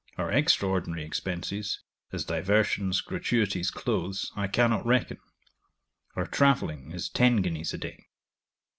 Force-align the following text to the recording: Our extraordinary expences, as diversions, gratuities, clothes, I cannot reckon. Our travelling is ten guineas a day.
Our 0.17 0.31
extraordinary 0.31 1.05
expences, 1.05 1.79
as 2.11 2.25
diversions, 2.25 3.01
gratuities, 3.01 3.69
clothes, 3.69 4.31
I 4.35 4.47
cannot 4.47 4.83
reckon. 4.83 5.19
Our 6.15 6.25
travelling 6.25 6.91
is 6.91 7.07
ten 7.07 7.43
guineas 7.43 7.71
a 7.75 7.77
day. 7.77 8.07